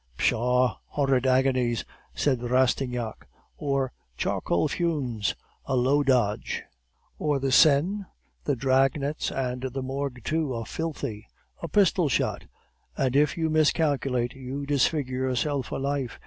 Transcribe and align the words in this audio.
"'Pshaw! 0.17 0.77
horrid 0.87 1.27
agonies,' 1.27 1.85
said 2.15 2.41
Rastignac. 2.41 3.27
"'Or 3.55 3.91
charcoal 4.17 4.67
fumes?' 4.67 5.35
"'A 5.67 5.75
low 5.75 6.01
dodge.' 6.01 6.63
"'Or 7.19 7.37
the 7.37 7.51
Seine?' 7.51 8.05
"'The 8.45 8.55
drag 8.55 8.99
nets, 8.99 9.29
and 9.31 9.61
the 9.61 9.83
Morgue 9.83 10.21
too, 10.23 10.55
are 10.55 10.65
filthy.' 10.65 11.27
"'A 11.61 11.67
pistol 11.67 12.09
shot?' 12.09 12.45
"'And 12.97 13.15
if 13.15 13.37
you 13.37 13.51
miscalculate, 13.51 14.33
you 14.33 14.65
disfigure 14.65 15.17
yourself 15.17 15.67
for 15.67 15.77
life. 15.77 16.19